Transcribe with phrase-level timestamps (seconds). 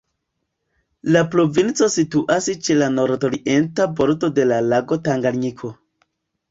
[1.15, 5.77] La provinco situas ĉe la nordorienta bordo de la lago Tanganjiko.